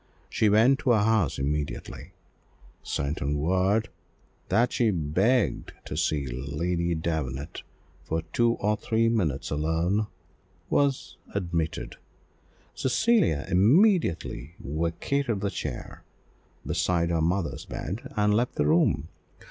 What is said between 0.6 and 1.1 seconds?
to her